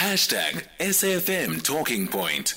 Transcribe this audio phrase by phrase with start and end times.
[0.00, 2.54] Hashtag SAFM Talking Point.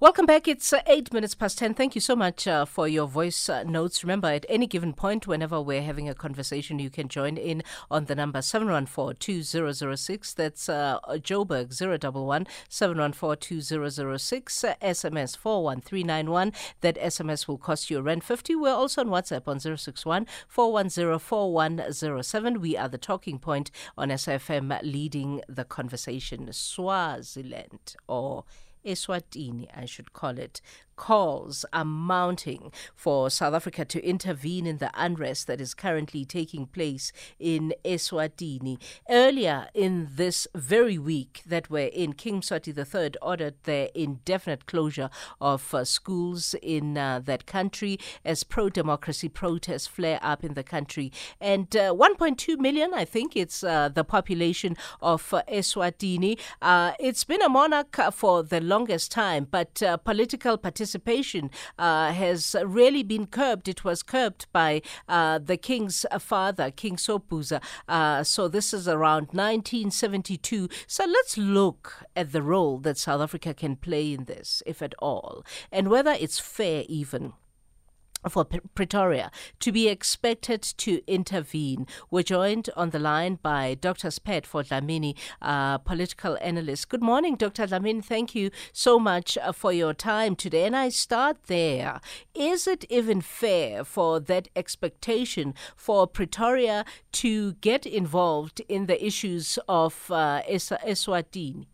[0.00, 0.48] Welcome back.
[0.48, 1.74] It's uh, eight minutes past 10.
[1.74, 4.02] Thank you so much uh, for your voice uh, notes.
[4.02, 7.62] Remember, at any given point, whenever we're having a conversation, you can join in
[7.92, 10.34] on the number 714 2006.
[10.34, 14.64] That's uh, Joburg 011 714 2006.
[14.82, 16.52] SMS 41391.
[16.80, 18.56] That SMS will cost you around 50.
[18.56, 22.60] We're also on WhatsApp on 061 410 4107.
[22.60, 26.52] We are the talking point on SAFM leading the conversation.
[26.52, 28.42] Swaziland or
[28.84, 30.60] Eswatini, I should call it,
[30.96, 36.66] calls are mounting for South Africa to intervene in the unrest that is currently taking
[36.66, 38.78] place in Eswatini.
[39.08, 45.10] Earlier in this very week that we're in, King Mswati III ordered the indefinite closure
[45.40, 50.62] of uh, schools in uh, that country as pro democracy protests flare up in the
[50.62, 51.12] country.
[51.40, 56.38] And uh, 1.2 million, I think it's uh, the population of uh, Eswatini.
[56.62, 62.54] Uh, it's been a monarch for the longest time, but political participation participation uh, has
[62.62, 63.68] really been curbed.
[63.68, 67.62] It was curbed by uh, the king's father, King Sobhuza.
[67.88, 70.68] Uh, so this is around 1972.
[70.86, 74.94] So let's look at the role that South Africa can play in this, if at
[74.98, 77.32] all, and whether it's fair even
[78.28, 79.30] for Pretoria
[79.60, 81.86] to be expected to intervene.
[82.10, 84.08] We're joined on the line by Dr.
[84.08, 86.88] Sphetfo Dlamini, uh, political analyst.
[86.88, 87.66] Good morning, Dr.
[87.66, 88.04] Dlamini.
[88.04, 90.64] Thank you so much uh, for your time today.
[90.66, 92.00] And I start there.
[92.34, 99.58] Is it even fair for that expectation for Pretoria to get involved in the issues
[99.68, 101.66] of uh, Eswatini?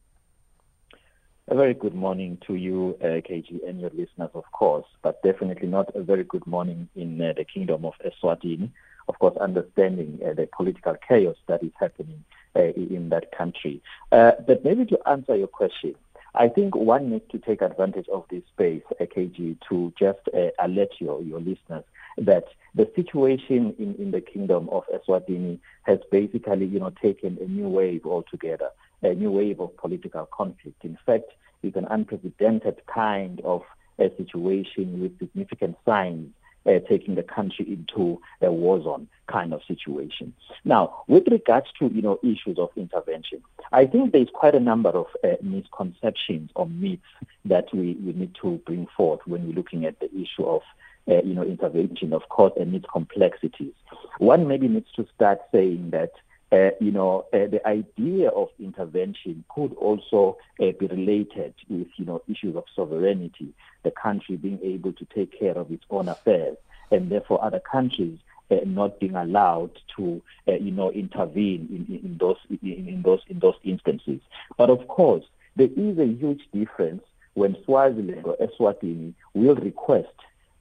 [1.51, 5.67] A very good morning to you, uh, KG, and your listeners, of course, but definitely
[5.67, 8.71] not a very good morning in uh, the kingdom of Eswatini.
[9.09, 12.23] Of course, understanding uh, the political chaos that is happening
[12.55, 13.83] uh, in that country.
[14.13, 15.97] Uh, but maybe to answer your question,
[16.37, 20.21] I think one needs to take advantage of this space, uh, KG, to just
[20.61, 21.83] alert your, your listeners
[22.17, 22.45] that
[22.77, 27.69] the situation in, in the kingdom of Eswatini has basically, you know, taken a new
[27.69, 28.69] wave altogether
[29.03, 30.85] a new wave of political conflict.
[30.85, 31.33] In fact,
[31.63, 33.63] it's an unprecedented kind of
[33.99, 36.31] a situation with significant signs
[36.67, 40.33] uh, taking the country into a war zone kind of situation.
[40.65, 44.91] Now, with regards to you know issues of intervention, I think there's quite a number
[44.91, 47.03] of uh, misconceptions or myths
[47.45, 50.63] that we, we need to bring forth when we're looking at the issue of
[51.09, 53.73] uh, you know intervention, of course, and its complexities.
[54.19, 56.13] One maybe needs to start saying that
[56.53, 62.05] uh, you know, uh, the idea of intervention could also uh, be related with, you
[62.05, 63.53] know, issues of sovereignty,
[63.85, 66.57] the country being able to take care of its own affairs,
[66.91, 68.19] and therefore other countries
[68.51, 73.03] uh, not being allowed to, uh, you know, intervene in, in, in those in, in,
[73.03, 74.21] those in those instances.
[74.57, 75.25] But of course,
[75.55, 77.03] there is a huge difference
[77.35, 80.09] when Swaziland or Eswatini will request,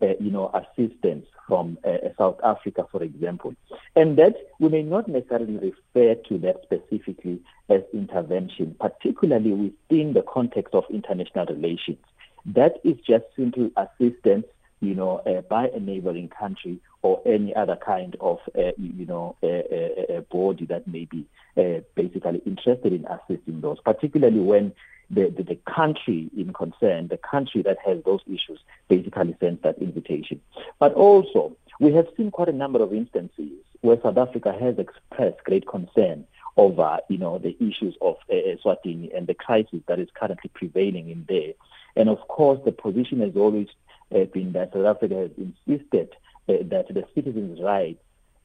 [0.04, 3.56] uh, you know, assistance from uh, South Africa, for example.
[3.96, 10.22] And that we may not necessarily refer to that specifically as intervention, particularly within the
[10.22, 11.98] context of international relations.
[12.46, 14.46] That is just simply assistance,
[14.80, 19.36] you know, uh, by a neighboring country or any other kind of, uh, you know,
[19.44, 21.26] a, a, body that may be
[21.58, 24.74] uh, basically interested in assisting those, particularly when
[25.10, 29.78] the, the, the, country in concern, the country that has those issues, basically sends that
[29.80, 30.42] invitation.
[30.80, 35.44] But also, we have seen quite a number of instances where South Africa has expressed
[35.46, 36.26] great concern
[36.58, 38.34] over, you know, the issues of uh,
[38.64, 41.54] Swatini and the crisis that is currently prevailing in there.
[41.96, 43.68] And of course, the position has always
[44.14, 46.10] uh, been that South Africa has insisted
[46.48, 48.02] uh, that the citizens' rights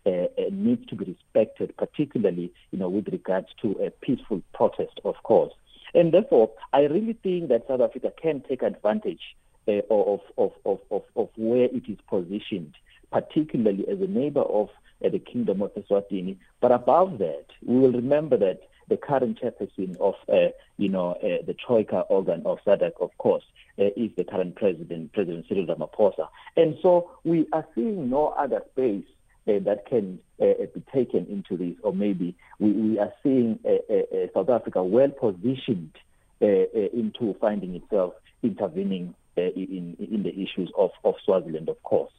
[0.06, 5.00] uh, uh, needs to be respected, particularly, you know, with regards to a peaceful protest,
[5.04, 5.52] of course.
[5.94, 9.20] And therefore, I really think that South Africa can take advantage
[9.68, 10.80] uh, of, of, of,
[11.16, 12.74] of, where it is positioned,
[13.10, 14.68] particularly as a neighbor of
[15.04, 16.36] uh, the Kingdom of Eswatini.
[16.60, 21.54] But above that, we will remember that the current chairperson of, uh, you know, the
[21.54, 23.44] Troika organ of SADC, of course,
[23.78, 26.28] is the current president, President Cyril Ramaphosa.
[26.56, 29.04] And so we are seeing no other space
[29.46, 33.58] uh, that can uh, uh, be taken into this, or maybe we, we are seeing
[33.64, 35.92] uh, South Africa well positioned
[36.40, 42.12] into finding itself intervening in, in the issues of, of Swaziland, of course.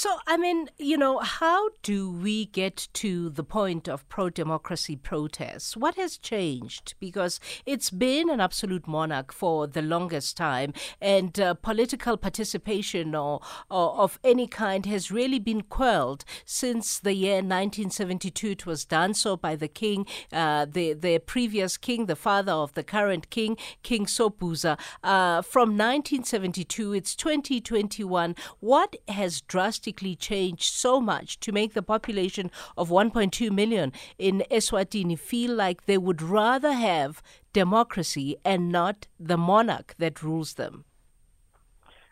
[0.00, 4.94] So, I mean, you know, how do we get to the point of pro democracy
[4.94, 5.76] protests?
[5.76, 6.94] What has changed?
[7.00, 13.40] Because it's been an absolute monarch for the longest time, and uh, political participation or,
[13.72, 18.50] or, of any kind has really been quelled since the year 1972.
[18.50, 22.72] It was done so by the king, uh, the, the previous king, the father of
[22.74, 24.78] the current king, King Sobhuza.
[25.02, 28.36] Uh, from 1972, it's 2021.
[28.60, 35.18] What has drastically changed so much to make the population of 1.2 million in Eswatini
[35.18, 40.84] feel like they would rather have democracy and not the monarch that rules them?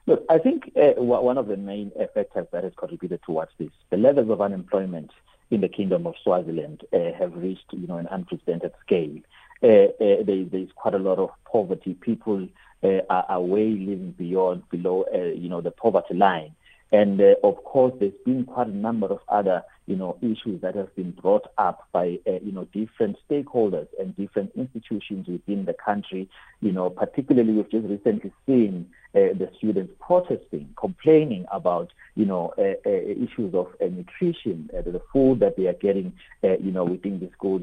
[0.06, 3.96] Look, I think uh, one of the main factors that has contributed towards this, the
[3.96, 5.10] levels of unemployment
[5.50, 9.18] in the Kingdom of Swaziland uh, have reached, you know, an unprecedented scale.
[9.62, 11.94] Uh, uh there, there's quite a lot of poverty.
[11.94, 12.48] People
[12.82, 16.54] uh, are, are way living beyond, below, uh, you know, the poverty line.
[16.92, 20.76] And uh, of course, there's been quite a number of other, you know, issues that
[20.76, 25.74] have been brought up by, uh, you know, different stakeholders and different institutions within the
[25.74, 26.28] country.
[26.60, 32.52] You know, particularly we've just recently seen uh, the students protesting, complaining about, you know,
[32.56, 36.12] uh, uh, issues of uh, nutrition, the food that they are getting,
[36.42, 37.62] you know, within the schools.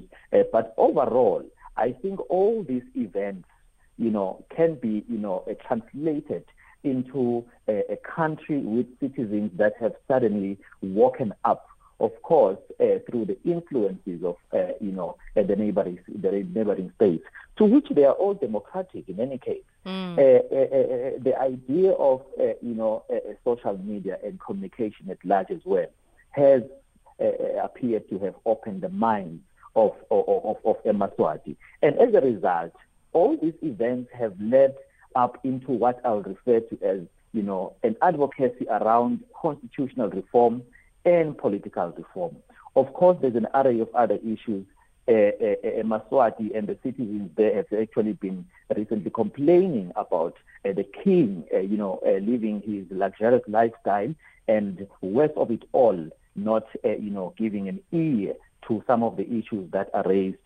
[0.52, 1.44] but overall,
[1.78, 3.48] I think all these events,
[3.98, 6.44] you know, can be, you know, translated
[6.83, 11.68] into a, a country with citizens that have suddenly woken up
[12.03, 16.91] of course, uh, through the influences of, uh, you know, uh, the neighboring the neighboring
[16.95, 17.24] states,
[17.57, 19.63] to which they are all democratic in any case.
[19.85, 20.15] Mm.
[21.24, 22.21] the idea of,
[22.62, 23.03] you know,
[23.44, 25.88] social media and communication at large as well
[26.31, 26.63] has
[27.62, 29.41] appeared to have opened the minds
[29.75, 32.74] of of of, of Emaswati, and as a result,
[33.13, 34.75] all these events have led
[35.15, 37.01] up into what I'll refer to as,
[37.33, 40.63] you know, an advocacy around constitutional reform
[41.06, 42.36] and political reform.
[42.75, 44.65] Of course, there's an array of other issues.
[45.06, 50.86] Uh, uh, Maswati and the citizens there have actually been recently complaining about uh, the
[51.04, 54.15] king, you know, living his luxurious lifestyle,
[54.48, 58.33] and worst of it all, not, you know, giving an ear
[58.68, 60.38] to some of the issues that are raised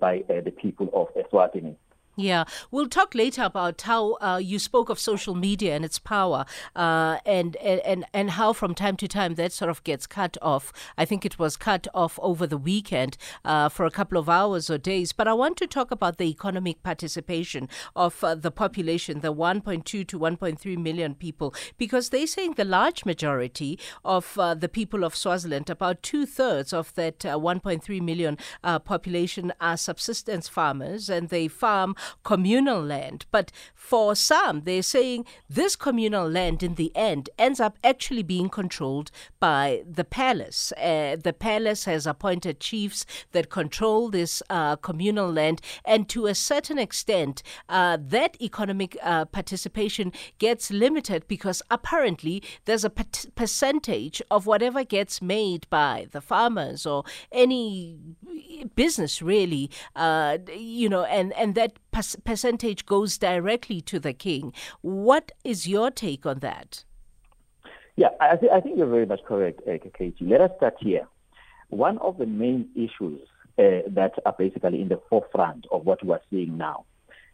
[0.00, 1.76] by the people of Eswatini.
[2.20, 6.44] Yeah, we'll talk later about how uh, you spoke of social media and its power,
[6.76, 10.70] uh, and and and how from time to time that sort of gets cut off.
[10.98, 14.68] I think it was cut off over the weekend uh, for a couple of hours
[14.68, 15.14] or days.
[15.14, 20.06] But I want to talk about the economic participation of uh, the population, the 1.2
[20.06, 25.16] to 1.3 million people, because they're saying the large majority of uh, the people of
[25.16, 31.48] Swaziland, about two thirds of that uh, 1.3 million population, are subsistence farmers, and they
[31.48, 33.26] farm communal land.
[33.30, 38.48] But for some, they're saying this communal land in the end ends up actually being
[38.48, 40.72] controlled by the palace.
[40.72, 46.34] Uh, the palace has appointed chiefs that control this uh, communal land, and to a
[46.34, 54.46] certain extent, uh, that economic uh, participation gets limited because apparently there's a percentage of
[54.46, 57.98] whatever gets made by the farmers or any
[58.74, 64.52] business really, uh, you know, and, and that percentage goes directly to the king.
[64.80, 66.84] What is your take on that?
[67.96, 69.76] Yeah, I, th- I think you're very much correct, uh,
[70.20, 71.06] Let us start here.
[71.68, 73.20] One of the main issues
[73.58, 76.84] uh, that are basically in the forefront of what we are seeing now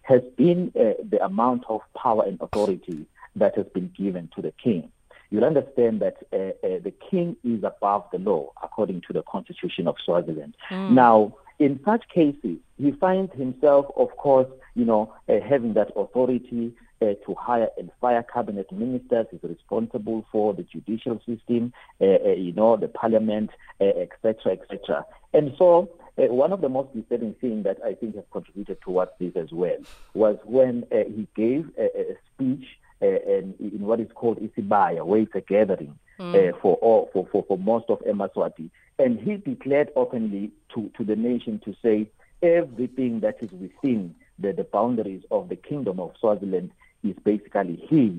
[0.02, 3.06] has been uh, the amount of power and authority
[3.36, 4.90] that has been given to the king.
[5.30, 9.88] You'll understand that uh, uh, the king is above the law according to the constitution
[9.88, 10.56] of Swaziland.
[10.70, 10.92] Mm.
[10.92, 16.72] Now, in such cases, he finds himself, of course, you know, uh, having that authority
[17.00, 19.26] uh, to hire and fire cabinet ministers.
[19.30, 25.06] He's responsible for the judicial system, uh, uh you know, the parliament, etc., uh, etc.
[25.32, 29.10] And so, uh, one of the most disturbing things that I think has contributed towards
[29.18, 29.76] this as well
[30.14, 32.16] was when he gave a, a
[33.86, 36.60] what is called Isibaya, where it's a gathering mm.
[36.60, 38.70] for, all, for, for, for most of Emaswati.
[38.98, 42.08] And he declared openly to, to the nation to say
[42.42, 46.70] everything that is within the, the boundaries of the kingdom of Swaziland
[47.02, 48.12] is basically his.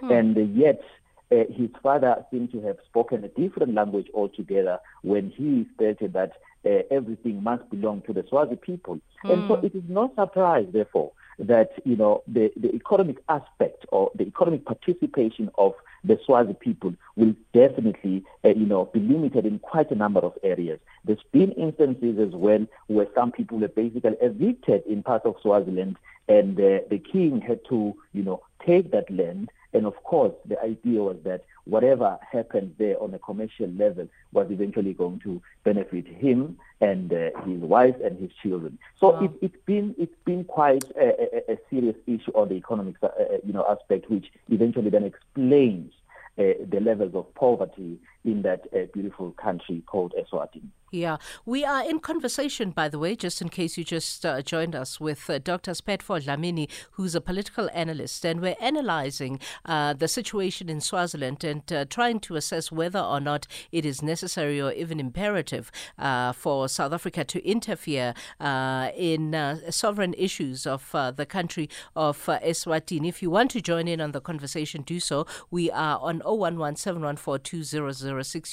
[0.00, 0.10] Hmm.
[0.10, 0.82] And yet,
[1.30, 6.32] uh, his father seemed to have spoken a different language altogether when he stated that
[6.64, 9.00] uh, everything must belong to the Swazi people.
[9.24, 9.66] And so hmm.
[9.66, 14.64] it is no surprise, therefore, that you know the, the economic aspect or the economic
[14.64, 19.94] participation of the Swazi people will definitely uh, you know be limited in quite a
[19.94, 20.80] number of areas.
[21.04, 25.96] There's been instances as well where some people were basically evicted in parts of Swaziland,
[26.28, 30.60] and uh, the king had to you know take that land And of course, the
[30.62, 36.06] idea was that whatever happened there on a commercial level was eventually going to benefit
[36.06, 38.78] him and uh, his wife and his children.
[38.98, 39.24] So wow.
[39.24, 43.06] it, has been it's been quite a, a, a, serious issue on the economic uh,
[43.06, 45.92] uh, you know aspect, which eventually then explains
[46.38, 50.70] uh, the levels of poverty in that uh, beautiful country called Eswatini.
[50.94, 54.74] Yeah, we are in conversation, by the way, just in case you just uh, joined
[54.74, 55.70] us, with uh, Dr.
[55.70, 61.72] Spetford Dlamini, who's a political analyst, and we're analyzing uh, the situation in Swaziland and
[61.72, 66.68] uh, trying to assess whether or not it is necessary or even imperative uh, for
[66.68, 73.08] South Africa to interfere in sovereign issues of the country of Eswatini.
[73.08, 75.26] If you want to join in on the conversation, do so.
[75.50, 77.16] We are on 011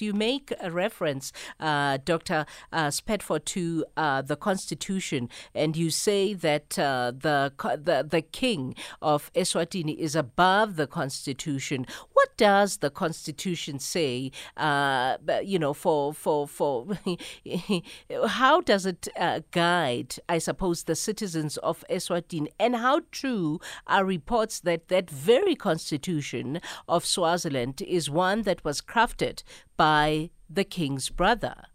[0.01, 2.46] you make a reference, uh, Dr.
[2.72, 8.75] Uh, Spetford, to uh, the Constitution, and you say that uh, the, the the king
[9.01, 11.86] of Eswatini is above the Constitution.
[12.13, 14.32] What does the Constitution say?
[14.58, 16.88] Uh, you know, for for for
[18.28, 24.06] how does it uh, guide, I suppose, the citizens of Eswatini, and how true are
[24.06, 29.44] reports that that very Constitution of Swaziland is one that was crafted
[29.77, 31.65] by the king's brother?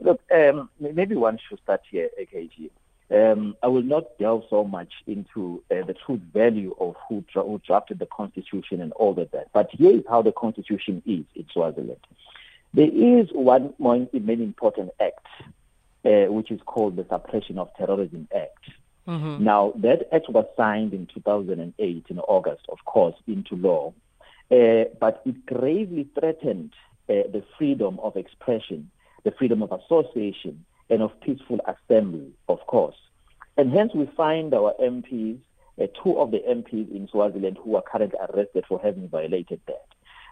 [0.00, 2.70] Look, um, maybe one should start here, AKG.
[3.10, 7.42] Um, I will not delve so much into uh, the true value of who, dra-
[7.42, 9.48] who, drafted the Constitution and all of that.
[9.52, 12.06] But here is how the Constitution is in Swaziland.
[12.72, 15.26] There is one more many important act,
[16.04, 18.70] uh, which is called the Suppression of Terrorism Act.
[19.08, 19.42] Mm-hmm.
[19.42, 23.92] Now, that act was signed in 2008 in August, of course, into law.
[24.50, 26.72] Uh, but it gravely threatened
[27.08, 28.90] uh, the freedom of expression,
[29.24, 32.96] the freedom of association, and of peaceful assembly, of course.
[33.56, 35.38] And hence we find our MPs,
[35.80, 39.86] uh, two of the MPs in Swaziland who are currently arrested for having violated that.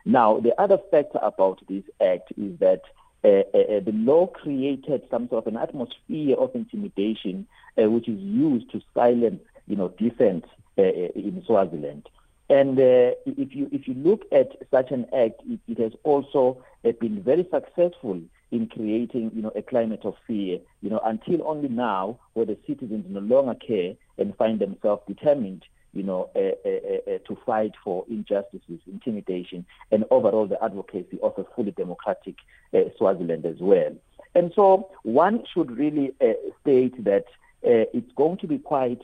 [0.05, 2.83] Now, the other factor about this act is that
[3.25, 7.47] uh, uh, the law created some sort of an atmosphere of intimidation,
[7.77, 10.45] which is used to silence, you know, dissent
[10.77, 12.09] in Swaziland.
[12.51, 16.63] And uh, if you if you look at such an act, it, it has also
[16.85, 20.59] uh, been very successful in creating you know a climate of fear.
[20.81, 25.65] You know until only now, where the citizens no longer care and find themselves determined,
[25.93, 31.35] you know, uh, uh, uh, to fight for injustices, intimidation, and overall the advocacy of
[31.39, 32.37] a fully democratic
[32.73, 33.95] uh, Swaziland as well.
[34.35, 37.27] And so one should really uh, state that
[37.65, 39.03] uh, it's going to be quite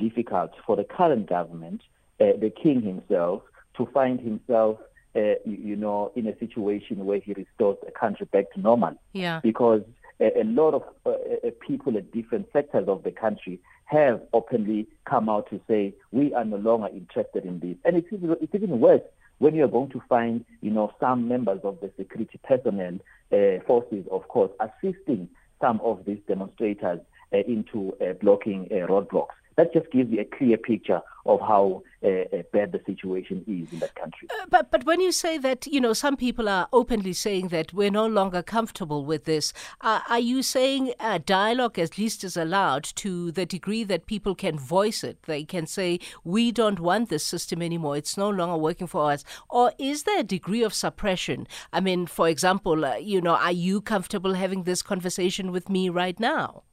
[0.00, 3.42] difficult for the current government uh, the king himself
[3.76, 4.78] to find himself,
[5.16, 8.94] uh, you, you, know, in a situation where he restores the country back to normal.
[9.12, 9.40] Yeah.
[9.42, 9.82] Because
[10.20, 14.86] a, a lot of uh, uh, people at different sectors of the country have openly
[15.04, 18.54] come out to say we are no longer interested in this, and it's even, it's
[18.54, 19.02] even worse
[19.38, 22.98] when you are going to find, you know, some members of the security personnel
[23.32, 25.28] uh, forces, of course, assisting
[25.60, 27.00] some of these demonstrators
[27.32, 29.34] uh, into uh, blocking uh, roadblocks.
[29.56, 33.72] That just gives you a clear picture of how uh, uh, bad the situation is
[33.72, 34.28] in that country.
[34.30, 37.72] Uh, but but when you say that, you know, some people are openly saying that
[37.72, 40.92] we're no longer comfortable with this, uh, are you saying
[41.24, 45.22] dialogue at least is allowed to the degree that people can voice it?
[45.22, 49.24] They can say we don't want this system anymore; it's no longer working for us.
[49.48, 51.46] Or is there a degree of suppression?
[51.72, 55.88] I mean, for example, uh, you know, are you comfortable having this conversation with me
[55.88, 56.64] right now?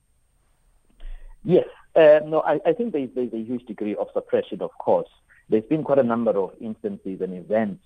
[1.43, 5.09] Yes, uh, no, I, I think there's, there's, a huge degree of suppression, of course.
[5.49, 7.83] There's been quite a number of instances and events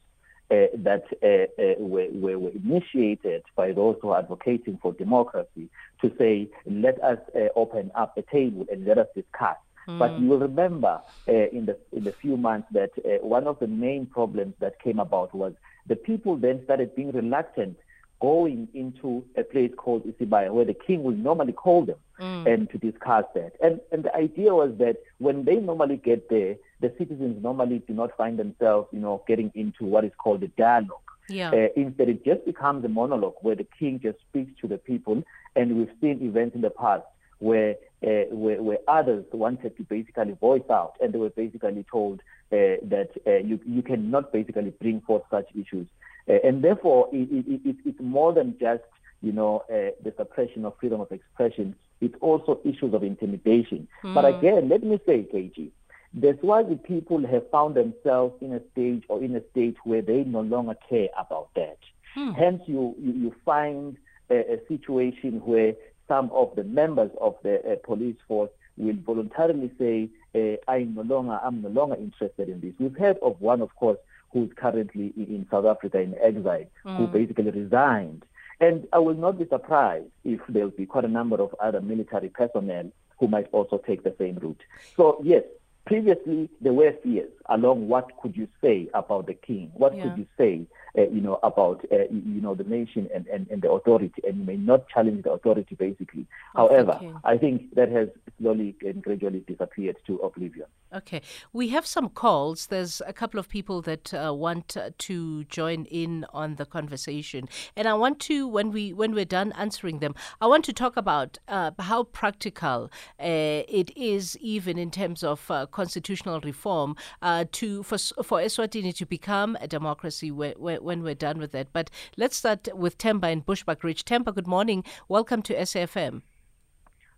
[0.52, 5.70] uh, that uh, uh were, were, were, initiated by those who are advocating for democracy
[6.02, 9.58] to say, let us uh, open up a table and let us discuss.
[9.88, 9.98] Mm.
[9.98, 12.92] But you will remember uh, in the in the few months that
[13.24, 15.54] one of the main problems that came about was
[15.88, 17.78] the people then started being reluctant
[18.22, 22.52] going into a place called Isibaya, where the king would normally call them mm.
[22.52, 23.54] and to discuss that.
[23.62, 27.94] And and the idea was that when they normally get there, the citizens normally do
[27.94, 31.00] not find themselves, you know, getting into what is called a dialogue.
[31.28, 31.50] Yeah.
[31.50, 35.24] Uh, instead, it just becomes a monologue where the king just speaks to the people.
[35.56, 37.04] And we've seen events in the past
[37.40, 42.20] where uh, where, where, others wanted to basically voice out, and they were basically told
[42.52, 45.88] uh, that uh, you you cannot basically bring forth such issues.
[46.28, 48.84] Uh, and therefore, it, it, it, it's more than just
[49.22, 51.76] you know uh, the suppression of freedom of expression.
[52.02, 53.88] It's also issues of intimidation.
[54.04, 54.14] Mm.
[54.14, 54.38] But hmm.
[54.38, 55.72] again, let me say, KG,
[56.14, 60.02] that's why the people have found themselves in a stage or in a state where
[60.02, 61.78] they no longer care about that.
[62.16, 62.36] Mm.
[62.36, 63.98] Hence, you, you, you find
[64.30, 65.74] a, a, situation where
[66.08, 71.02] some of the members of the uh, police force will voluntarily say, uh, I'm no
[71.02, 72.74] longer, I'm no longer interested in this.
[72.80, 73.98] We've heard of one, of course,
[74.36, 76.98] who's currently in South Africa in exile, mm.
[76.98, 78.26] who basically resigned.
[78.60, 82.28] And I will not be surprised if there'll be quite a number of other military
[82.28, 84.62] personnel who might also take the same route.
[84.98, 85.44] So yes,
[85.86, 90.04] previously there were fears along what could you say about the king what yeah.
[90.04, 90.66] could you say
[91.04, 94.44] you know about uh, you know the nation and, and, and the authority and you
[94.46, 96.26] may not challenge the authority basically.
[96.56, 98.10] However i think that has
[98.40, 100.66] slowly and gradually disappeared to oblivion.
[100.94, 101.22] Okay.
[101.52, 102.68] We have some calls.
[102.68, 107.50] There's a couple of people that uh, want to join in on the conversation.
[107.76, 110.98] And i want to when we when we're done answering them i want to talk
[110.98, 117.46] about uh, how practical uh, it is even in terms of uh, constitutional reform uh,
[117.52, 120.54] to for for Eswatini to become a democracy when,
[120.86, 121.68] when we're done with it.
[121.74, 124.04] But let's start with Temba in Bushbuckridge.
[124.04, 124.84] Temba, good morning.
[125.10, 126.22] Welcome to SAFM.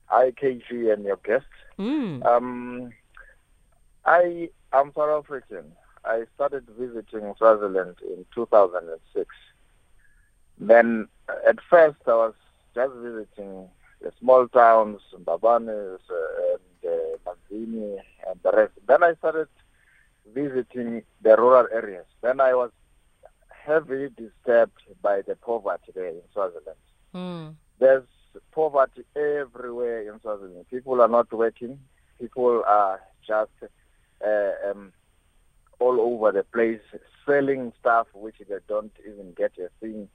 [0.05, 1.45] Hi, KG, and your guest.
[1.77, 2.25] Mm.
[2.25, 2.91] Um,
[4.05, 5.73] I am South African.
[6.05, 9.35] I started visiting Swaziland in 2006.
[10.59, 11.07] Then,
[11.45, 12.33] at first, I was
[12.73, 13.67] just visiting
[14.01, 17.97] the small towns, Mbabane, uh, and uh, Manzini,
[18.29, 18.73] and the rest.
[18.87, 19.49] Then I started
[20.33, 22.05] visiting the rural areas.
[22.21, 22.71] Then I was
[23.67, 26.77] heavily disturbed by the poverty there in Swaziland.
[27.13, 27.55] Mm.
[27.79, 28.05] There's
[28.51, 30.65] poverty everywhere in Swaziland.
[30.71, 31.79] People are not working.
[32.19, 33.51] People are just
[34.25, 34.93] uh, um,
[35.79, 36.79] all over the place
[37.25, 40.07] selling stuff which they don't even get a thing.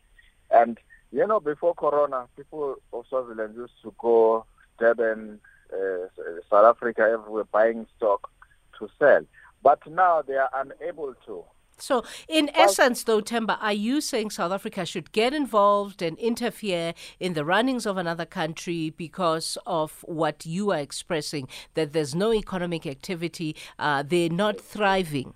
[0.50, 0.78] And
[1.12, 4.46] you know, before Corona, people of Swaziland used to go
[4.78, 5.40] Durban,
[5.72, 6.06] uh,
[6.50, 8.30] South Africa, everywhere buying stock
[8.78, 9.24] to sell.
[9.62, 11.44] But now they are unable to.
[11.82, 16.16] So, in well, essence, though, Temba, are you saying South Africa should get involved and
[16.18, 22.14] interfere in the runnings of another country because of what you are expressing, that there's
[22.14, 25.34] no economic activity, uh, they're not thriving?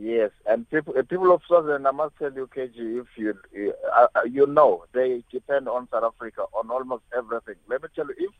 [0.00, 3.32] Yes, and people, uh, people of Swaziland, I must tell you, KG, if you
[3.96, 7.54] uh, uh, you know, they depend on South Africa on almost everything.
[7.68, 8.32] Let me tell you, if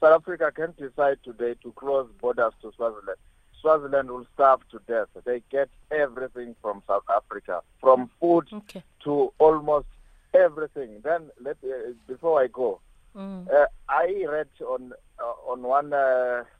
[0.00, 3.18] South Africa can decide today to close borders to Swaziland,
[3.62, 5.08] Swaziland will starve to death.
[5.24, 8.82] They get everything from South Africa, from food okay.
[9.04, 9.86] to almost
[10.34, 11.00] everything.
[11.02, 12.80] Then let uh, before I go,
[13.16, 13.48] mm.
[13.50, 15.90] uh, I read on uh, on one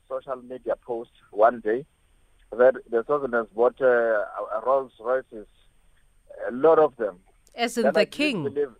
[0.09, 1.85] social media post one day
[2.51, 4.23] that the Southerners bought uh,
[4.65, 5.47] Rolls Royces,
[6.47, 7.19] a lot of them.
[7.55, 8.43] As in then the I king?
[8.43, 8.71] Believe,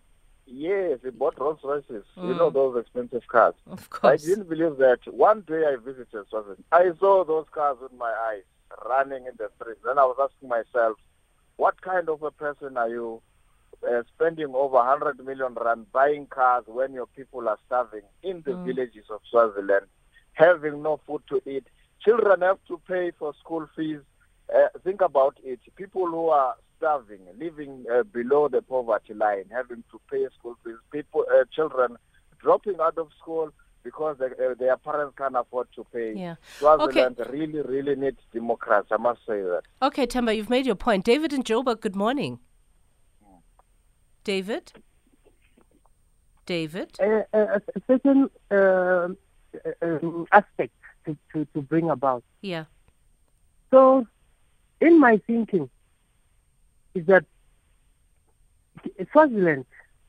[0.46, 2.06] yes, he bought Rolls Royces.
[2.18, 2.28] Mm.
[2.28, 3.56] You know those expensive cars.
[3.70, 4.24] Of course.
[4.24, 5.00] I didn't believe that.
[5.08, 6.64] One day I visited Swaziland.
[6.72, 8.44] I saw those cars with my eyes
[8.88, 9.82] running in the streets.
[9.86, 10.98] Then I was asking myself,
[11.58, 13.22] what kind of a person are you
[13.88, 18.52] uh, spending over 100 million rand buying cars when your people are starving in the
[18.52, 18.66] mm.
[18.66, 19.86] villages of Swaziland,
[20.34, 21.66] having no food to eat,
[22.04, 24.00] Children have to pay for school fees.
[24.54, 25.60] Uh, think about it.
[25.76, 30.76] People who are starving, living uh, below the poverty line, having to pay school fees.
[30.92, 31.96] People, uh, children
[32.42, 33.52] dropping out of school
[33.84, 36.14] because they, uh, their parents can't afford to pay.
[36.14, 36.36] Yeah.
[36.60, 37.32] Swaziland okay.
[37.32, 38.90] really, really needs democrats.
[38.92, 39.62] I must say that.
[39.82, 41.06] Okay, Temba, you've made your point.
[41.06, 42.40] David and Joburg, good morning.
[44.26, 44.74] David?
[46.46, 46.98] David?
[47.00, 50.74] Uh, uh, a certain um, aspect
[51.06, 52.24] to, to, to bring about.
[52.42, 52.66] Yeah.
[53.72, 54.06] So,
[54.82, 55.70] in my thinking,
[56.94, 57.26] is that
[59.12, 59.66] Swaziland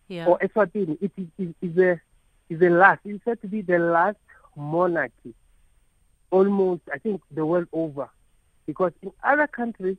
[0.08, 0.26] yeah.
[0.26, 2.00] or Eswatini, it is, is, is a
[2.48, 3.00] is the last.
[3.04, 4.18] It's said to be the last
[4.56, 5.34] monarchy,
[6.30, 8.08] almost I think the world over,
[8.66, 9.96] because in other countries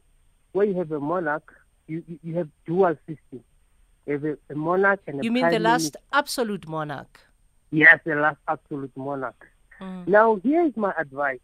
[0.51, 1.53] where you have a monarch,
[1.87, 3.43] you you, you have dual system.
[4.05, 7.19] You have a, a monarch and you mean the last absolute monarch?
[7.71, 9.47] Yes, the last absolute monarch.
[9.81, 10.07] Mm.
[10.07, 11.39] Now, here is my advice.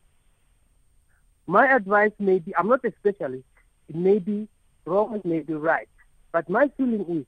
[1.48, 3.44] My advice may be, I'm not a specialist,
[3.90, 4.48] it may be
[4.86, 5.88] wrong, it may be right.
[6.32, 7.26] But my feeling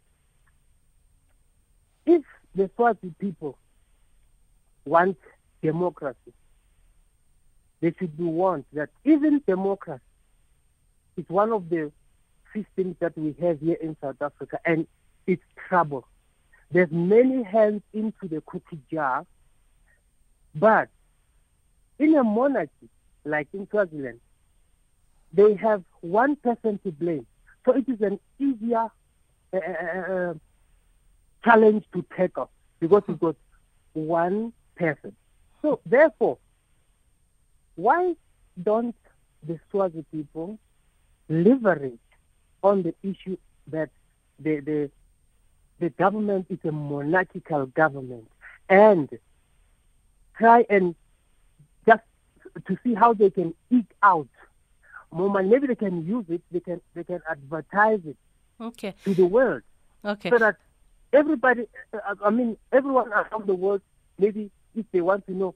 [2.05, 2.23] is, if
[2.55, 3.57] the Swazi people
[4.85, 5.17] want
[5.61, 6.33] democracy,
[7.81, 10.01] they should be warned that even democracy
[11.17, 11.91] is one of the
[12.53, 14.87] systems that we have here in South Africa, and
[15.27, 16.07] it's trouble.
[16.71, 19.25] There's many hands into the cookie jar
[20.55, 20.89] but
[21.97, 22.89] in a monarchy,
[23.25, 24.19] like in Swaziland,
[25.31, 27.25] they have one person to blame.
[27.65, 28.87] So it is an easier
[29.53, 30.33] uh, uh, uh
[31.43, 32.49] challenge to tackle
[32.79, 33.35] because you've got
[33.93, 35.15] one person.
[35.61, 36.37] So therefore,
[37.75, 38.15] why
[38.61, 38.95] don't
[39.45, 40.59] the Swazi people
[41.29, 41.99] leverage
[42.61, 43.89] on the issue that
[44.39, 44.91] the, the,
[45.79, 48.29] the government is a monarchical government
[48.69, 49.09] and
[50.37, 50.95] try and
[51.85, 52.01] just
[52.67, 54.27] to see how they can eke out
[55.13, 55.49] more money.
[55.49, 56.41] Maybe they can use it.
[56.51, 58.17] They can they can advertise it
[58.59, 58.93] okay.
[59.05, 59.61] to the world
[60.05, 60.29] Okay.
[60.29, 60.57] so that
[61.11, 63.81] everybody, uh, I mean, everyone around the world,
[64.17, 65.55] maybe if they want to know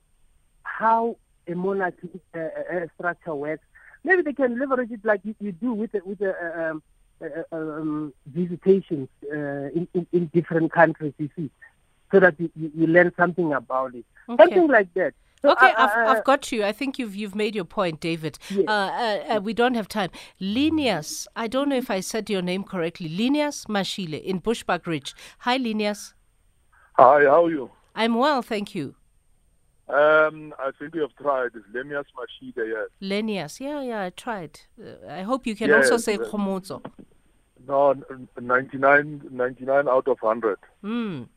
[0.63, 1.17] how
[1.47, 3.63] a monarchy uh, uh, structure works,
[4.03, 6.83] maybe they can leverage it like you, you do with the, with the uh, um,
[7.21, 11.49] uh, um, visitations uh, in, in, in different countries, you see,
[12.11, 14.05] so that you, you, you learn something about it.
[14.29, 14.43] Okay.
[14.43, 15.13] Something like that.
[15.41, 16.63] So Okay, I- I've, I- I've got you.
[16.65, 18.39] I think you've you've made your point, David.
[18.49, 18.65] Yes.
[18.67, 20.09] Uh, uh, uh, we don't have time.
[20.41, 23.09] Linias, I don't know if I said your name correctly.
[23.09, 25.13] Linias Mashile in Bushbuckridge.
[25.39, 26.13] Hi, Linias.
[26.93, 27.69] Hi, how are you?
[27.95, 28.95] I'm well, thank you.
[29.89, 31.51] Um, I think we have tried.
[31.55, 32.89] It's Lemias Mashida, yes.
[33.01, 34.59] Lenias, yeah, yeah, I tried.
[34.81, 36.25] Uh, I hope you can Yes, also say uh,
[37.67, 40.57] No, n- 99, 99 out of 100.
[40.83, 41.29] Mm.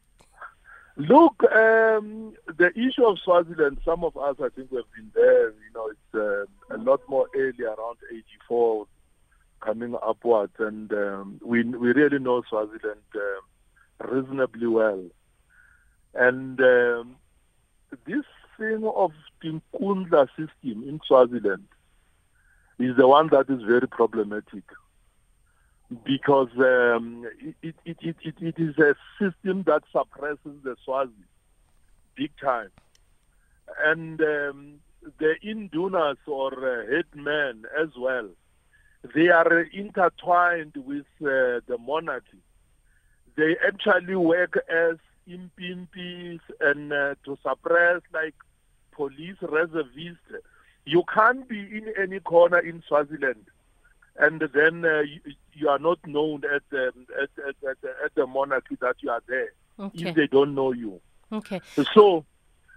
[0.96, 5.50] Look, um, the issue of Swaziland, some of us, I think, we've been there.
[5.50, 6.14] You know, it's
[6.70, 8.87] uh, a lot more early, around 84,
[9.61, 10.53] coming upwards.
[10.59, 15.05] And um, we, we really know Swaziland uh, reasonably well.
[16.14, 17.16] And um,
[18.07, 18.24] this
[18.59, 19.61] thing of the
[20.37, 21.66] system in Swaziland
[22.79, 24.64] is the one that is very problematic
[26.05, 27.26] because um,
[27.62, 31.12] it, it, it, it, is a system that suppresses the Swazi
[32.14, 32.70] big time.
[33.85, 34.74] And um,
[35.18, 38.29] the indunas or uh, headmen as well,
[39.14, 42.38] they are intertwined with uh, the monarchy.
[43.37, 44.96] They actually work as
[45.29, 48.35] impimpis and uh, to suppress like
[48.92, 50.20] police reservists.
[50.85, 53.49] You can't be in any corner in Swaziland
[54.20, 55.20] and then uh, you,
[55.54, 59.22] you are not known at the, at, at, at, at the monarchy that you are
[59.26, 60.11] there Okay.
[60.11, 61.00] if they don't know you.
[61.33, 61.61] Okay.
[61.94, 62.26] So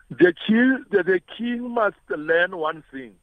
[0.10, 3.16] the king, the, the king must learn one thing.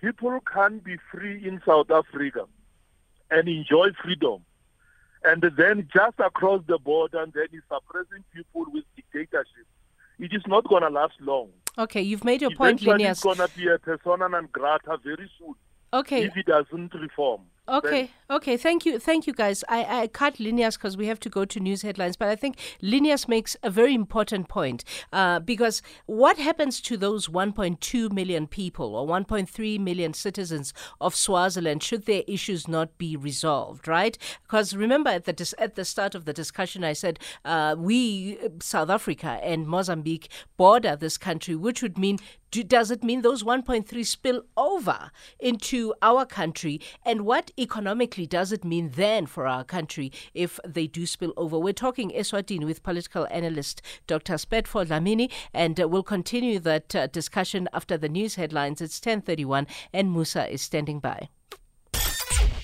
[0.00, 2.44] People can't be free in South Africa
[3.30, 4.44] and enjoy freedom.
[5.24, 9.66] And then just across the border, and then he's suppressing people with dictatorship.
[10.20, 11.48] It is not going to last long.
[11.76, 15.28] Okay, you've made your point, Eventually, it's going to be a persona non grata very
[15.38, 15.54] soon
[15.92, 16.24] Okay.
[16.24, 17.42] if he doesn't reform.
[17.68, 18.56] Okay, okay.
[18.56, 19.62] Thank you, thank you, guys.
[19.68, 22.56] I, I cut Linus because we have to go to news headlines, but I think
[22.80, 28.96] Linus makes a very important point uh, because what happens to those 1.2 million people
[28.96, 34.16] or 1.3 million citizens of Swaziland should their issues not be resolved, right?
[34.44, 38.38] Because remember at the dis- at the start of the discussion, I said uh, we
[38.60, 42.18] South Africa and Mozambique border this country, which would mean
[42.50, 46.80] do, does it mean those 1.3 spill over into our country?
[47.04, 51.58] And what economically does it mean then for our country if they do spill over?
[51.58, 54.34] We're talking Eswatini with political analyst Dr.
[54.34, 58.80] Spetford Dlamini, and uh, we'll continue that uh, discussion after the news headlines.
[58.80, 61.28] It's 1031, and Musa is standing by.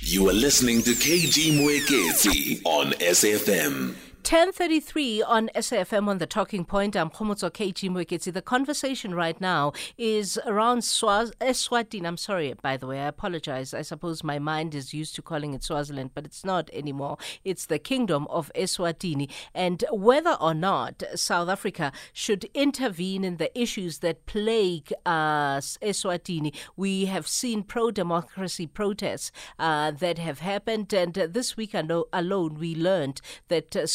[0.00, 4.13] You are listening to KG Mwekezi on SAFM.
[4.24, 6.96] 1033 on SAFM on the talking point.
[6.96, 8.32] I'm Khomotso KG Mweketsi.
[8.32, 11.32] The conversation right now is around Swaz-.
[12.06, 13.00] I'm sorry, by the way.
[13.00, 13.74] I apologize.
[13.74, 17.18] I suppose my mind is used to calling it Swaziland, but it's not anymore.
[17.44, 19.30] It's the kingdom of Eswatini.
[19.54, 26.54] And whether or not South Africa should intervene in the issues that plague uh, Eswatini,
[26.78, 30.94] we have seen pro democracy protests uh, that have happened.
[30.94, 33.86] And uh, this week alo- alone, we learned that uh,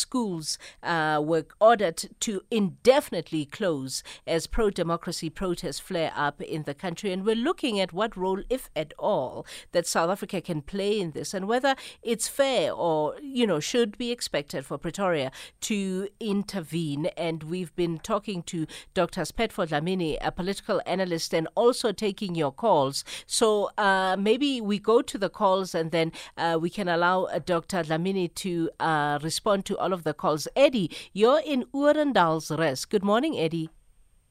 [0.84, 7.12] uh, were ordered to indefinitely close as pro democracy protests flare up in the country.
[7.12, 11.12] And we're looking at what role, if at all, that South Africa can play in
[11.12, 17.08] this and whether it's fair or, you know, should be expected for Pretoria to intervene.
[17.18, 19.22] And we've been talking to Dr.
[19.22, 23.04] Spetford Dlamini, a political analyst, and also taking your calls.
[23.26, 27.40] So uh, maybe we go to the calls and then uh, we can allow uh,
[27.40, 27.84] Dr.
[27.84, 30.48] Dlamini to uh, respond to all of the calls.
[30.56, 32.90] Eddie, you're in Urendal's Rest.
[32.90, 33.70] Good morning, Eddie.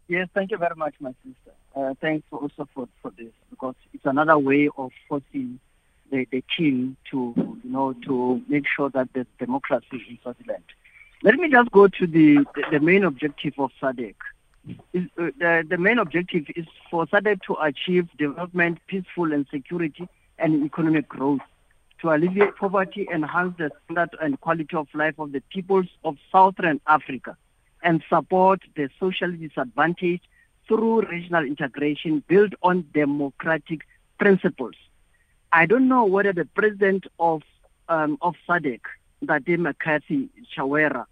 [0.09, 1.53] Yes, thank you very much, my sister.
[1.77, 5.61] Uh, thanks also for, for this because it's another way of forcing
[6.11, 10.65] the, the king to you know to make sure that there's democracy in Swaziland.
[11.23, 14.15] Let me just go to the the, the main objective of SADC.
[14.71, 14.75] Uh,
[15.17, 21.09] the, the main objective is for SADC to achieve development, peaceful and security and economic
[21.09, 21.41] growth,
[22.01, 26.81] to alleviate poverty, enhance the standard and quality of life of the peoples of Southern
[26.87, 27.37] Africa,
[27.83, 30.27] and support the socially disadvantaged
[30.67, 33.81] through regional integration built on democratic
[34.19, 34.75] principles.
[35.53, 37.43] I don't know whether the president of
[37.89, 38.81] um, of SADC,
[39.25, 41.07] Dade McCarthy Chakwera,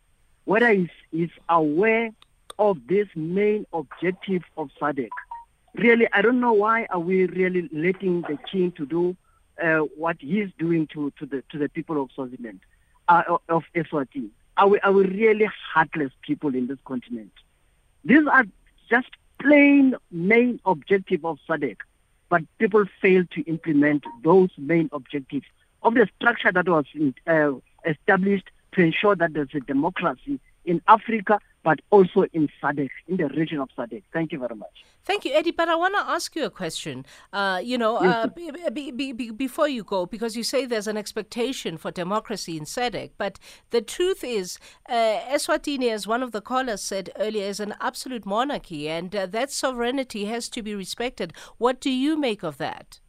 [0.44, 2.10] whether he's, he's aware
[2.58, 5.08] of this main objective of SADC.
[5.74, 9.16] Really, I don't know why are we really letting the king to do
[9.62, 12.60] uh, what he's doing to, to the to the people of Swaziland,
[13.08, 14.30] uh, of Eswatini.
[14.56, 17.32] Are we, are we really heartless people in this continent?
[18.04, 18.44] These are
[18.88, 21.76] just plain main objective of SADC,
[22.28, 25.46] but people fail to implement those main objectives
[25.82, 26.86] of the structure that was
[27.26, 27.52] uh,
[27.84, 33.26] established to ensure that there's a democracy in Africa but also in SADC, in the
[33.30, 34.04] region of SADC.
[34.12, 34.84] Thank you very much.
[35.04, 35.50] Thank you, Eddie.
[35.50, 37.04] But I want to ask you a question.
[37.32, 40.96] Uh, you know, uh, b- b- b- before you go, because you say there's an
[40.96, 46.40] expectation for democracy in SADC, but the truth is, uh, Eswatini, as one of the
[46.40, 51.32] callers said earlier, is an absolute monarchy, and uh, that sovereignty has to be respected.
[51.58, 53.00] What do you make of that?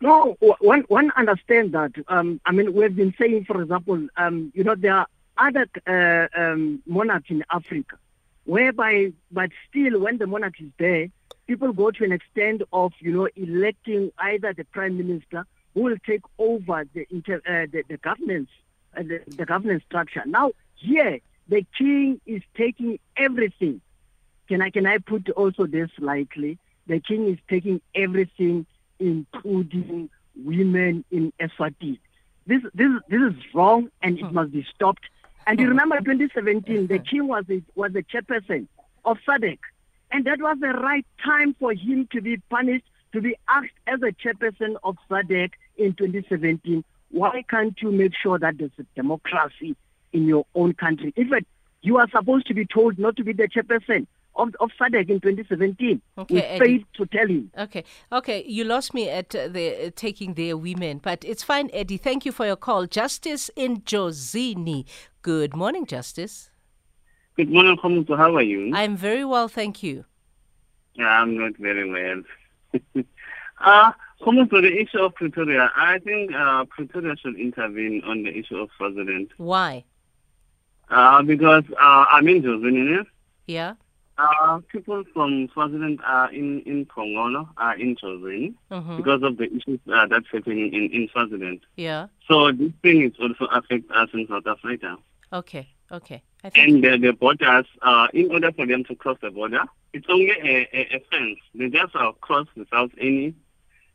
[0.00, 1.90] No, one one understand that.
[2.06, 6.28] Um, I mean, we've been saying, for example, um, you know, there are other uh,
[6.40, 7.96] um, monarchs in Africa,
[8.44, 11.08] whereby, but still, when the monarch is there,
[11.46, 15.96] people go to an extent of, you know, electing either the prime minister who will
[16.06, 18.50] take over the inter, uh, the, the governance,
[18.96, 20.22] uh, the, the governance structure.
[20.26, 23.80] Now, here, the king is taking everything.
[24.48, 26.58] Can I can I put also this lightly?
[26.86, 28.66] The king is taking everything,
[28.98, 31.98] including women in Eswatini.
[32.46, 34.34] This this this is wrong, and it hmm.
[34.34, 35.04] must be stopped.
[35.46, 35.70] And you hmm.
[35.70, 37.04] remember 2017, the mm-hmm.
[37.04, 38.66] king was the, was the chairperson
[39.04, 39.58] of SADC.
[40.10, 44.00] And that was the right time for him to be punished, to be asked as
[44.02, 46.84] a chairperson of SADC in 2017.
[47.10, 49.76] Why can't you make sure that there's a democracy
[50.12, 51.12] in your own country?
[51.16, 51.46] In fact,
[51.82, 55.20] you are supposed to be told not to be the chairperson of, of SADC in
[55.20, 56.00] 2017.
[56.18, 57.50] Okay, we failed to tell him.
[57.58, 58.44] Okay, okay.
[58.46, 61.96] You lost me at uh, the uh, taking their women, but it's fine, Eddie.
[61.96, 62.86] Thank you for your call.
[62.86, 64.84] Justice in Jozini.
[65.22, 66.50] Good morning, Justice.
[67.36, 68.16] Good morning, Komuto.
[68.16, 68.72] How are you?
[68.74, 70.04] I'm very well, thank you.
[70.94, 72.22] Yeah, I'm not very well.
[73.60, 73.92] uh,
[74.22, 78.70] Komuto, the issue of Pretoria, I think uh, Pretoria should intervene on the issue of
[78.76, 79.32] Swaziland.
[79.36, 79.84] Why?
[80.88, 83.04] Uh, because uh, I'm in Jozini.
[83.46, 83.74] Yeah.
[84.16, 88.96] Uh, people from Swaziland are in in Pongola, are in Jozini mm-hmm.
[88.96, 91.60] because of the issues uh, that's happening in, in Swaziland.
[91.76, 92.06] Yeah.
[92.28, 94.96] So this thing is also affect us in South Africa.
[95.32, 95.68] Okay.
[95.90, 96.22] Okay.
[96.54, 100.30] and the, the borders, uh, in order for them to cross the border, it's only
[100.30, 101.38] a, a, a fence.
[101.54, 103.34] They just uh, cross without any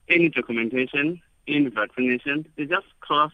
[0.08, 2.47] any documentation, any vaccination.
[2.58, 3.32] They just cross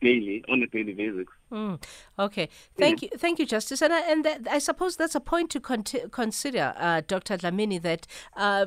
[0.00, 1.26] daily on a daily basis.
[1.50, 1.82] Mm,
[2.18, 3.08] okay, thank yeah.
[3.10, 5.84] you, thank you, Justice, and I, and that, I suppose that's a point to con-
[6.10, 7.38] consider, uh, Dr.
[7.38, 7.80] Dlamini.
[7.80, 8.66] That uh,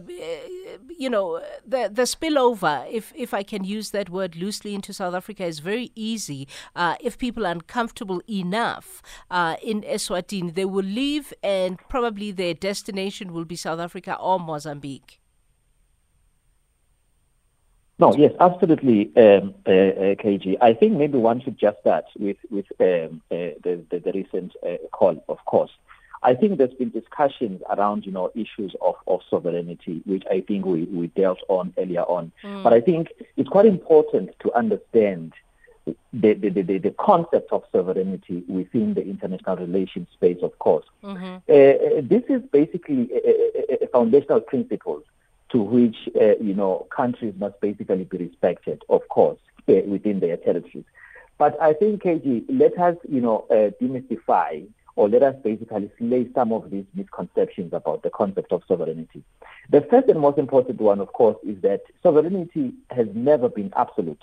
[0.97, 5.13] you know the the spillover, if if I can use that word loosely, into South
[5.13, 6.47] Africa is very easy.
[6.75, 12.55] Uh, if people are uncomfortable enough uh, in Eswatini, they will leave, and probably their
[12.55, 15.20] destination will be South Africa or Mozambique.
[18.01, 20.57] No, yes, absolutely, um, uh, uh, KG.
[20.59, 24.53] I think maybe one should just start with with um, uh, the, the, the recent
[24.65, 25.69] uh, call, of course.
[26.23, 30.65] I think there's been discussions around, you know, issues of, of sovereignty, which I think
[30.65, 32.31] we, we dealt on earlier on.
[32.43, 32.63] Mm.
[32.63, 35.33] But I think it's quite important to understand
[35.85, 40.85] the, the, the, the, concept of sovereignty within the international relations space, of course.
[41.03, 41.35] Mm-hmm.
[41.49, 45.01] Uh, this is basically a, a, a foundational principle
[45.51, 50.37] to which uh, you know countries must basically be respected, of course, uh, within their
[50.37, 50.85] territories.
[51.37, 56.27] But I think, KG, let us you know uh, demystify or let us basically slay
[56.35, 59.23] some of these misconceptions about the concept of sovereignty.
[59.69, 64.21] The first and most important one, of course, is that sovereignty has never been absolute.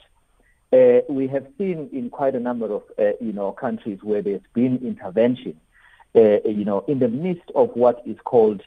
[0.71, 4.43] Uh, we have seen in quite a number of uh, you know countries where there's
[4.53, 5.59] been intervention,
[6.15, 8.63] uh, you know, in the midst of what is called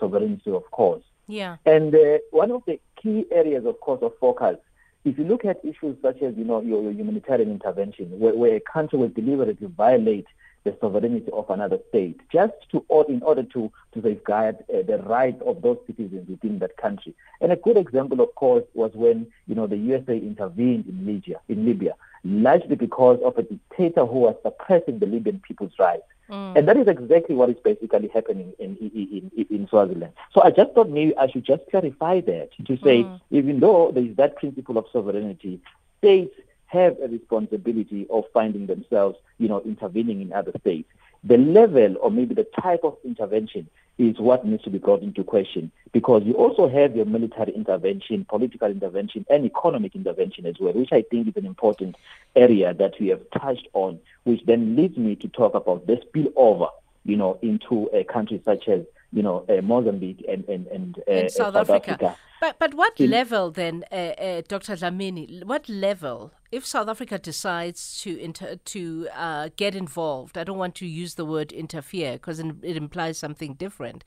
[0.00, 1.02] sovereignty, of course.
[1.28, 1.56] Yeah.
[1.66, 4.56] And uh, one of the key areas, of course, of focus,
[5.04, 8.56] if you look at issues such as, you know, your, your humanitarian intervention, where, where,
[8.56, 10.26] a country will deliberately violate
[10.64, 15.40] the sovereignty of another state, just to, in order to, to safeguard uh, the rights
[15.46, 17.14] of those citizens within that country.
[17.40, 21.40] And a good example, of course, was when, you know, the USA intervened in Libya,
[21.48, 26.02] in Libya, largely because of a dictator who was suppressing the Libyan people's rights.
[26.30, 26.58] Mm.
[26.58, 30.12] And that is exactly what is basically happening in, in, in, in, Swaziland.
[30.32, 33.20] So I just thought maybe I should just clarify that to say, mm.
[33.30, 35.60] even though there is that principle of sovereignty,
[35.98, 36.34] states
[36.66, 40.88] have a responsibility of finding themselves, you know, intervening in other states.
[41.24, 45.24] The level or maybe the type of intervention is what needs to be brought into
[45.24, 50.72] question because you also have your military intervention, political intervention, and economic intervention as well,
[50.72, 51.96] which I think is an important
[52.36, 56.68] area that we have touched on, which then leads me to talk about the spillover,
[57.04, 58.82] you know, into uh, countries such as
[59.12, 61.92] you know, uh, Mozambique and and, and, uh, South, South Africa.
[61.92, 62.16] Africa.
[62.40, 64.74] But but what In, level then, uh, uh Dr.
[64.76, 65.44] Dlamini?
[65.44, 70.38] What level, if South Africa decides to inter- to uh, get involved?
[70.38, 74.04] I don't want to use the word interfere because it implies something different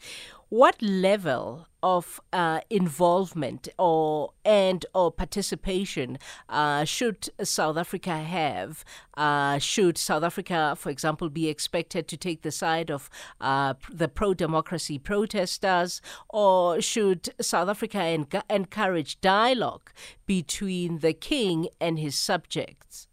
[0.52, 8.84] what level of uh, involvement or and or participation uh, should South Africa have?
[9.15, 14.10] Uh, should South Africa, for example, be expected to take the side of uh, the
[14.10, 18.00] pro-democracy protesters, or should South Africa
[18.31, 19.91] en- encourage dialogue
[20.25, 23.07] between the king and his subjects?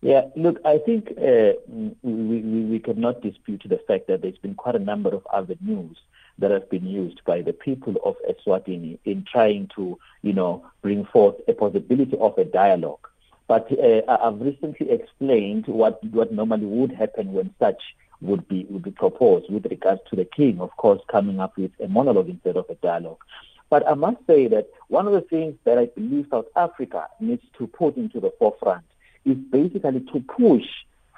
[0.00, 4.54] Yeah, look, I think uh, we, we, we cannot dispute the fact that there's been
[4.54, 5.96] quite a number of avenues
[6.38, 11.04] that have been used by the people of Eswatini in trying to, you know, bring
[11.06, 13.08] forth a possibility of a dialogue.
[13.48, 17.82] But uh, I've recently explained what what normally would happen when such
[18.20, 21.72] would be would be proposed with regards to the king, of course, coming up with
[21.82, 23.24] a monologue instead of a dialogue.
[23.70, 27.42] But I must say that one of the things that I believe South Africa needs
[27.58, 28.84] to put into the forefront
[29.24, 30.64] is basically to push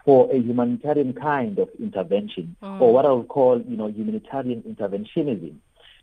[0.05, 2.81] for a humanitarian kind of intervention, mm.
[2.81, 5.57] or what I would call, you know, humanitarian interventionism.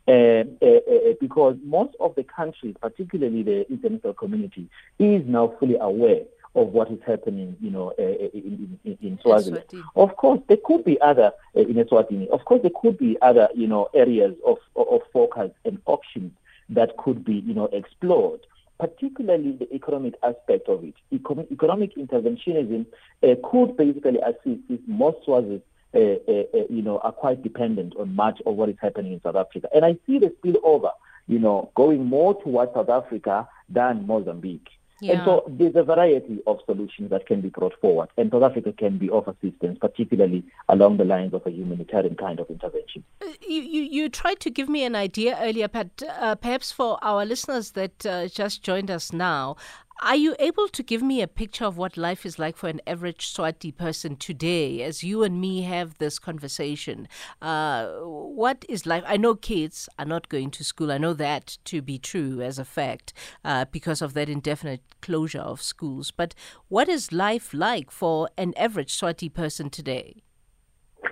[0.06, 4.66] Uh, uh, uh, because most of the countries, particularly the international community,
[4.98, 6.22] is now fully aware
[6.60, 9.64] of what is happening, you know, uh, in, in, in Swaziland.
[9.94, 12.28] Of course, there could be other uh, in Eswatini.
[12.28, 16.32] Of course, there could be other, you know, areas of of focus and options
[16.70, 18.40] that could be, you know, explored
[18.78, 20.94] particularly the economic aspect of it.
[21.12, 22.86] Econ- economic interventionism
[23.22, 25.62] uh, could basically assist if most Swazis,
[25.94, 29.20] uh, uh, uh, you know, are quite dependent on much of what is happening in
[29.20, 29.68] South Africa.
[29.74, 30.92] And I see the spillover,
[31.26, 34.68] you know, going more towards South Africa than Mozambique.
[35.00, 35.12] Yeah.
[35.12, 38.72] And so there's a variety of solutions that can be brought forward, and South Africa
[38.72, 43.04] can be of assistance, particularly along the lines of a humanitarian kind of intervention.
[43.22, 46.98] Uh, you, you, you tried to give me an idea earlier, but uh, perhaps for
[47.02, 49.56] our listeners that uh, just joined us now,
[50.00, 52.80] are you able to give me a picture of what life is like for an
[52.86, 57.08] average Swati person today as you and me have this conversation?
[57.42, 59.02] Uh, what is life?
[59.06, 60.92] I know kids are not going to school.
[60.92, 63.12] I know that to be true as a fact
[63.44, 66.10] uh, because of that indefinite closure of schools.
[66.10, 66.34] But
[66.68, 70.22] what is life like for an average Swati person today?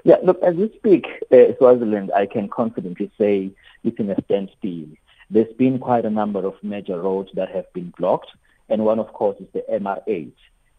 [0.05, 3.51] Yeah, look, as we speak, uh, Swaziland, I can confidently say
[3.83, 4.87] it's in a standstill.
[5.29, 8.31] There's been quite a number of major roads that have been blocked
[8.69, 10.33] and one, of course, is the MR8.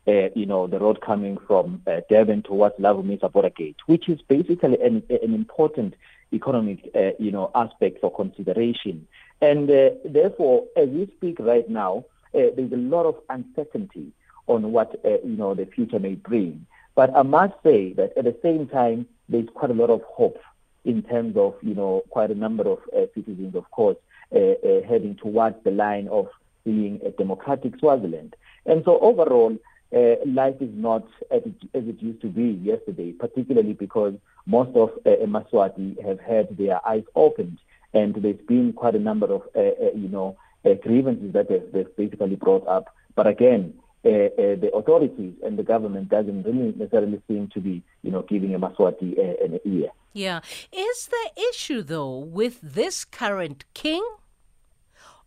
[0.08, 4.22] Uh, you know, the road coming from uh, Durban towards Lavumisa Border Gate, which is
[4.22, 5.96] basically an, an important
[6.32, 9.06] economic, uh, you know, aspect for consideration.
[9.42, 14.14] And uh, therefore, as we speak right now, uh, there's a lot of uncertainty
[14.48, 16.66] on what, uh, you know, the future may bring.
[16.96, 20.40] But I must say that at the same time, there's quite a lot of hope
[20.86, 22.80] in terms of, you know, quite a number of
[23.14, 23.98] citizens, of course,
[24.32, 26.30] heading towards the line of
[26.68, 28.36] being a democratic Swaziland.
[28.66, 29.58] And so overall,
[29.96, 34.14] uh, life is not as it, as it, used to be yesterday, particularly because
[34.46, 37.58] most of uh, Maswati have had their eyes opened,
[37.94, 41.72] and there's been quite a number of, uh, uh you know, uh, grievances that they've,
[41.72, 42.94] they've, basically brought up.
[43.16, 44.28] But again, uh,
[44.64, 48.60] the authorities and the government doesn't really necessarily seem to be, you know, giving a
[48.60, 49.12] Maswati
[49.44, 49.90] an ear.
[50.12, 50.42] Yeah.
[50.74, 54.04] Is the issue, though, with this current king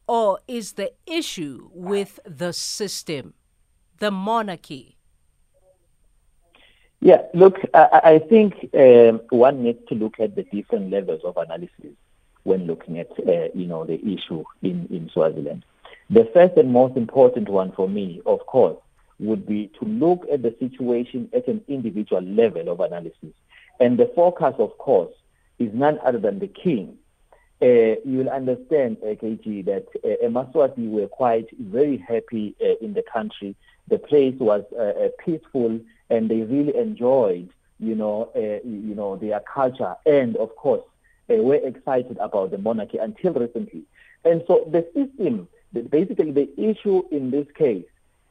[0.06, 3.34] or is the issue with the system,
[3.98, 4.96] the monarchy?
[7.00, 11.36] Yeah, look, I, I think um, one needs to look at the different levels of
[11.38, 11.96] analysis
[12.42, 15.64] when looking at, uh, you know, the issue in, in Swaziland.
[16.10, 18.76] The first and most important one for me, of course,
[19.18, 23.32] would be to look at the situation at an individual level of analysis.
[23.78, 25.12] And the focus, of course,
[25.58, 26.98] is none other than the king
[27.62, 33.02] uh, you'll understand, uh, KG, that uh, Maswati were quite very happy uh, in the
[33.02, 33.54] country.
[33.88, 39.16] The place was uh, uh, peaceful, and they really enjoyed, you know, uh, you know,
[39.16, 40.82] their culture, and of course,
[41.26, 43.82] they were excited about the monarchy until recently.
[44.24, 45.48] And so, the system,
[45.90, 47.84] basically, the issue in this case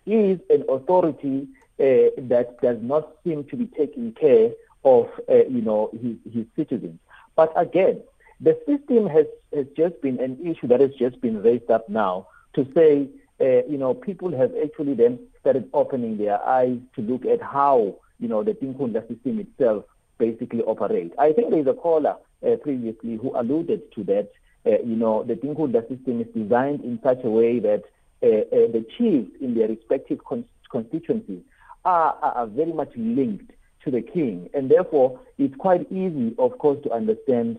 [0.06, 4.52] is an authority that does not seem to be taking care
[4.84, 7.00] of, you know, his, his citizens.
[7.36, 8.02] But again,
[8.42, 12.28] the system has, has just been an issue that has just been raised up now
[12.56, 13.08] to say,
[13.42, 17.96] uh, you know, people have actually then started opening their eyes to look at how,
[18.20, 19.86] you know, the Tinkhundla system itself
[20.18, 21.14] basically operates.
[21.18, 24.32] I think there's a caller uh, previously who alluded to that.
[24.66, 27.84] Uh, you know, the Tinkhundla system is designed in such a way that
[28.22, 31.42] uh, uh, the chiefs in their respective con- constituencies
[31.86, 33.52] are, are very much linked
[33.86, 37.58] to the king, and therefore it's quite easy, of course, to understand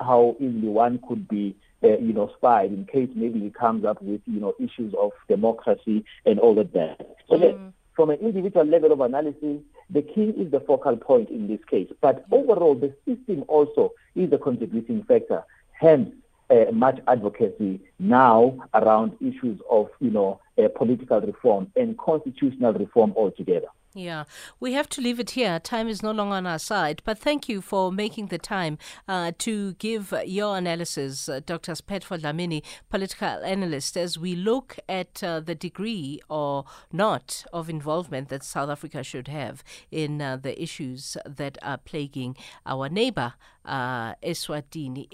[0.00, 4.00] how easily one could be, uh, you know, spied in case maybe he comes up
[4.02, 7.16] with, you know, issues of democracy and all of that.
[7.28, 7.72] So mm.
[7.94, 11.90] from an individual level of analysis, the king is the focal point in this case.
[12.00, 15.44] But overall, the system also is a contributing factor.
[15.72, 16.14] Hence,
[16.50, 23.12] uh, much advocacy now around issues of, you know, uh, political reform and constitutional reform
[23.16, 23.68] altogether.
[23.94, 24.24] Yeah,
[24.58, 25.60] we have to leave it here.
[25.60, 27.02] Time is no longer on our side.
[27.04, 31.72] But thank you for making the time uh, to give your analysis, uh, Dr.
[31.72, 38.30] Sphetfo Dlamini, political analyst, as we look at uh, the degree or not of involvement
[38.30, 42.34] that South Africa should have in uh, the issues that are plaguing
[42.64, 43.34] our neighbor,
[43.66, 45.08] uh, Eswatini.